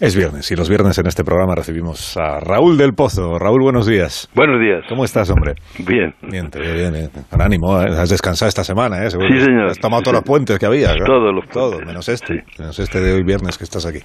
Es 0.00 0.14
viernes 0.14 0.48
y 0.52 0.54
los 0.54 0.68
viernes 0.68 0.96
en 0.98 1.08
este 1.08 1.24
programa 1.24 1.56
recibimos 1.56 2.16
a 2.16 2.38
Raúl 2.38 2.78
del 2.78 2.92
Pozo. 2.92 3.36
Raúl, 3.36 3.62
buenos 3.62 3.84
días. 3.84 4.28
Buenos 4.32 4.60
días. 4.60 4.84
¿Cómo 4.88 5.04
estás, 5.04 5.28
hombre? 5.30 5.54
Bien. 5.84 6.14
Bien, 6.22 6.48
te 6.50 6.60
veo 6.60 6.72
bien. 6.74 6.94
eh. 6.94 7.08
Con 7.28 7.42
ánimo, 7.42 7.80
eh. 7.82 7.86
has 7.98 8.08
descansado 8.08 8.48
esta 8.48 8.62
semana, 8.62 9.04
¿eh? 9.04 9.10
Seguro 9.10 9.28
Sí, 9.28 9.40
señor. 9.44 9.66
Has 9.66 9.78
tomado 9.80 10.00
Sí, 10.00 10.04
todos 10.04 10.14
los 10.18 10.24
puentes 10.24 10.56
que 10.58 10.66
había. 10.66 10.94
¿no? 10.94 11.04
Todos 11.04 11.34
los 11.34 11.44
puentes. 11.46 11.84
menos 11.84 12.08
este. 12.08 12.34
Sí. 12.46 12.60
Menos 12.60 12.78
este 12.78 13.00
de 13.00 13.12
hoy 13.14 13.24
viernes 13.24 13.58
que 13.58 13.64
estás 13.64 13.86
aquí. 13.86 13.98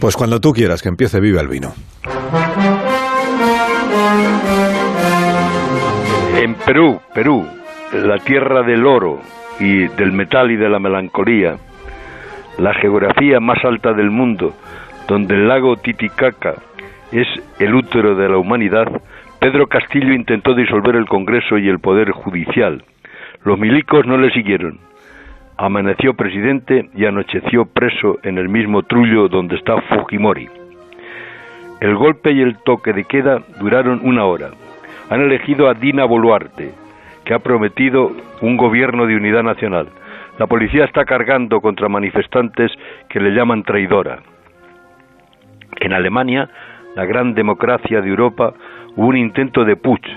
Pues 0.00 0.16
cuando 0.16 0.38
tú 0.38 0.52
quieras, 0.52 0.80
que 0.80 0.88
empiece 0.90 1.18
Viva 1.20 1.40
el 1.40 1.48
Vino. 1.48 1.72
En 6.40 6.54
Perú, 6.54 7.00
Perú, 7.14 7.46
la 7.92 8.18
tierra 8.18 8.62
del 8.64 8.86
oro 8.86 9.18
y 9.58 9.88
del 9.88 10.12
metal 10.12 10.52
y 10.52 10.56
de 10.56 10.68
la 10.68 10.78
melancolía, 10.78 11.56
la 12.58 12.72
geografía 12.80 13.40
más 13.40 13.58
alta 13.64 13.92
del 13.92 14.10
mundo, 14.10 14.52
donde 15.12 15.34
el 15.34 15.46
lago 15.46 15.76
Titicaca 15.76 16.54
es 17.12 17.28
el 17.58 17.74
útero 17.74 18.14
de 18.14 18.30
la 18.30 18.38
humanidad, 18.38 18.88
Pedro 19.40 19.66
Castillo 19.66 20.14
intentó 20.14 20.54
disolver 20.54 20.96
el 20.96 21.04
Congreso 21.04 21.58
y 21.58 21.68
el 21.68 21.80
Poder 21.80 22.12
Judicial. 22.12 22.82
Los 23.44 23.58
milicos 23.58 24.06
no 24.06 24.16
le 24.16 24.30
siguieron. 24.30 24.78
Amaneció 25.58 26.14
presidente 26.14 26.88
y 26.94 27.04
anocheció 27.04 27.66
preso 27.66 28.20
en 28.22 28.38
el 28.38 28.48
mismo 28.48 28.84
trullo 28.84 29.28
donde 29.28 29.56
está 29.56 29.82
Fujimori. 29.82 30.48
El 31.82 31.94
golpe 31.94 32.32
y 32.32 32.40
el 32.40 32.56
toque 32.64 32.94
de 32.94 33.04
queda 33.04 33.42
duraron 33.60 34.00
una 34.04 34.24
hora. 34.24 34.52
Han 35.10 35.20
elegido 35.20 35.68
a 35.68 35.74
Dina 35.74 36.06
Boluarte, 36.06 36.70
que 37.26 37.34
ha 37.34 37.38
prometido 37.38 38.12
un 38.40 38.56
gobierno 38.56 39.04
de 39.04 39.16
unidad 39.16 39.42
nacional. 39.42 39.88
La 40.38 40.46
policía 40.46 40.86
está 40.86 41.04
cargando 41.04 41.60
contra 41.60 41.90
manifestantes 41.90 42.72
que 43.10 43.20
le 43.20 43.32
llaman 43.32 43.62
traidora. 43.62 44.22
En 45.82 45.92
Alemania, 45.92 46.48
la 46.94 47.04
gran 47.04 47.34
democracia 47.34 48.00
de 48.00 48.08
Europa, 48.08 48.54
hubo 48.94 49.08
un 49.08 49.16
intento 49.16 49.64
de 49.64 49.74
putsch, 49.74 50.08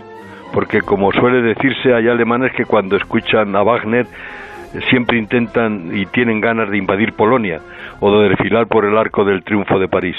porque 0.53 0.81
como 0.81 1.11
suele 1.11 1.41
decirse, 1.41 1.91
hay 1.91 2.08
alemanes 2.08 2.53
que 2.53 2.66
cuando 2.66 2.95
escuchan 2.95 3.55
a 3.55 3.63
Wagner 3.63 4.05
eh, 4.05 4.80
siempre 4.91 5.17
intentan 5.17 5.89
y 5.91 6.05
tienen 6.05 6.39
ganas 6.39 6.69
de 6.69 6.77
invadir 6.77 7.13
Polonia 7.13 7.61
o 7.99 8.16
de 8.19 8.30
desfilar 8.30 8.67
por 8.67 8.86
el 8.86 8.95
arco 8.95 9.25
del 9.25 9.43
triunfo 9.43 9.80
de 9.80 9.88
París. 9.88 10.16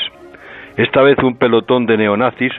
Esta 0.76 1.00
vez 1.02 1.16
un 1.22 1.36
pelotón 1.36 1.86
de 1.86 1.96
neonazis, 1.96 2.52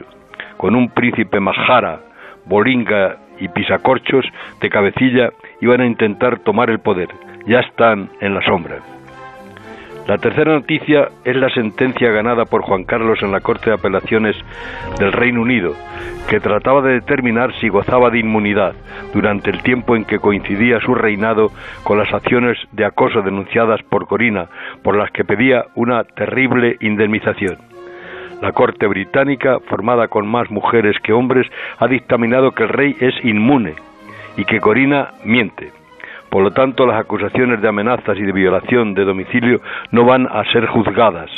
con 0.55 0.73
un 0.73 0.89
príncipe 0.89 1.41
Majara, 1.41 1.99
Bolinga 2.45 3.17
y 3.37 3.49
Pisacorchos 3.49 4.25
de 4.61 4.69
cabecilla, 4.69 5.31
iban 5.59 5.81
a 5.81 5.85
intentar 5.85 6.39
tomar 6.39 6.69
el 6.69 6.79
poder. 6.79 7.09
Ya 7.45 7.59
están 7.59 8.09
en 8.21 8.33
la 8.33 8.41
sombra. 8.43 8.96
La 10.07 10.17
tercera 10.17 10.53
noticia 10.53 11.09
es 11.25 11.35
la 11.35 11.49
sentencia 11.49 12.09
ganada 12.11 12.45
por 12.45 12.61
Juan 12.61 12.85
Carlos 12.85 13.21
en 13.23 13.33
la 13.33 13.41
Corte 13.41 13.69
de 13.69 13.75
Apelaciones 13.75 14.37
del 14.97 15.11
Reino 15.11 15.41
Unido, 15.41 15.73
que 16.29 16.39
trataba 16.39 16.81
de 16.81 16.93
determinar 16.93 17.53
si 17.59 17.67
gozaba 17.67 18.09
de 18.09 18.19
inmunidad 18.19 18.73
durante 19.13 19.49
el 19.49 19.61
tiempo 19.63 19.97
en 19.97 20.05
que 20.05 20.19
coincidía 20.19 20.79
su 20.79 20.95
reinado 20.95 21.51
con 21.83 21.97
las 21.97 22.13
acciones 22.13 22.57
de 22.71 22.85
acoso 22.85 23.21
denunciadas 23.21 23.83
por 23.83 24.07
Corina, 24.07 24.47
por 24.81 24.95
las 24.95 25.11
que 25.11 25.25
pedía 25.25 25.65
una 25.75 26.05
terrible 26.05 26.77
indemnización. 26.79 27.57
La 28.41 28.53
Corte 28.53 28.87
británica, 28.87 29.57
formada 29.67 30.07
con 30.07 30.25
más 30.25 30.49
mujeres 30.49 30.95
que 31.03 31.11
hombres, 31.11 31.47
ha 31.79 31.87
dictaminado 31.87 32.51
que 32.51 32.63
el 32.63 32.69
rey 32.69 32.95
es 33.01 33.13
inmune 33.25 33.73
y 34.37 34.45
que 34.45 34.61
Corina 34.61 35.09
miente. 35.25 35.73
Por 36.37 36.43
lo 36.43 36.51
tanto, 36.51 36.85
las 36.85 36.99
acusaciones 36.99 37.63
de 37.63 37.67
amenazas 37.67 38.15
y 38.15 38.21
de 38.21 38.31
violación 38.31 38.93
de 38.93 39.05
domicilio 39.05 39.59
no 39.89 40.05
van 40.05 40.27
a 40.27 40.43
ser 40.51 40.67
juzgadas. 40.67 41.31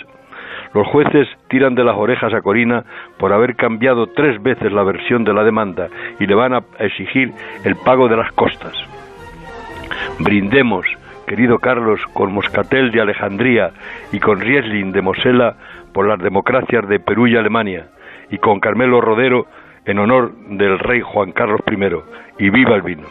Los 0.73 0.85
jueces 0.87 1.25
tiran 1.47 1.73
de 1.73 1.85
las 1.85 1.95
orejas 1.95 2.33
a 2.33 2.41
Corina 2.41 2.83
por 3.17 3.31
haber 3.31 3.55
cambiado 3.55 4.07
tres 4.07 4.43
veces 4.43 4.73
la 4.73 4.83
versión 4.83 5.23
de 5.23 5.33
la 5.33 5.45
demanda 5.45 5.87
y 6.19 6.25
le 6.25 6.35
van 6.35 6.53
a 6.53 6.63
exigir 6.79 7.31
el 7.63 7.77
pago 7.77 8.09
de 8.09 8.17
las 8.17 8.29
costas. 8.33 8.73
Brindemos, 10.19 10.85
querido 11.25 11.59
Carlos, 11.59 12.01
con 12.11 12.33
Moscatel 12.33 12.91
de 12.91 12.99
Alejandría 12.99 13.71
y 14.11 14.19
con 14.19 14.41
Riesling 14.41 14.91
de 14.91 15.01
Mosela 15.01 15.55
por 15.93 16.09
las 16.09 16.19
democracias 16.19 16.89
de 16.89 16.99
Perú 16.99 17.25
y 17.25 17.37
Alemania, 17.37 17.85
y 18.29 18.37
con 18.37 18.59
Carmelo 18.59 18.99
Rodero 18.99 19.45
en 19.85 19.97
honor 19.97 20.33
del 20.49 20.77
rey 20.77 20.99
Juan 20.99 21.31
Carlos 21.31 21.61
I. 21.71 22.43
Y 22.45 22.49
viva 22.49 22.75
el 22.75 22.81
vino. 22.81 23.07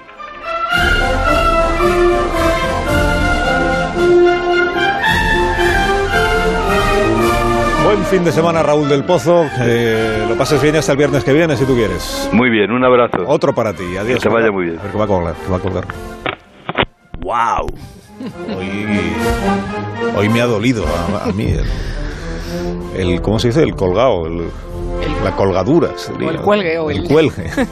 Buen 7.85 8.05
fin 8.07 8.25
de 8.25 8.33
semana, 8.33 8.63
Raúl 8.63 8.89
del 8.89 9.05
Pozo. 9.05 9.47
Que 9.57 10.25
lo 10.29 10.37
pases 10.37 10.61
bien 10.61 10.77
hasta 10.77 10.93
el 10.93 10.99
viernes 10.99 11.25
que 11.25 11.33
viene, 11.33 11.57
si 11.57 11.65
tú 11.65 11.75
quieres. 11.75 12.29
Muy 12.33 12.51
bien, 12.51 12.71
un 12.71 12.85
abrazo. 12.85 13.19
Otro 13.27 13.55
para 13.55 13.73
ti. 13.73 13.97
Adiós. 13.97 14.23
Que 14.23 14.29
te 14.29 14.35
vaya 14.35 14.51
muy 14.51 14.67
bien. 14.67 14.79
A 14.79 14.83
ver, 14.83 14.93
que 14.93 14.99
va 14.99 15.05
a 15.05 15.07
colgar. 15.07 15.35
que 15.35 15.51
va 15.51 15.57
a 15.57 15.61
colgar. 15.61 15.85
¡Wow! 17.21 17.67
Hoy, 18.57 19.13
hoy 20.17 20.29
me 20.29 20.41
ha 20.41 20.47
dolido 20.47 20.85
a, 20.87 21.29
a 21.29 21.33
mí 21.33 21.47
el, 22.97 23.11
el- 23.13 23.23
¿Cómo 23.23 23.39
se 23.39 23.49
dice? 23.49 23.63
El 23.63 23.75
colgado. 23.75 24.27
el- 24.27 24.49
la 25.25 25.35
colgadura. 25.35 25.91
sería. 25.97 26.29
O 26.29 26.31
el 26.31 26.37
cuelgue, 26.39 26.79
o 26.79 26.91
el 26.91 26.99
el- 26.99 27.09
cuelgue. 27.09 27.51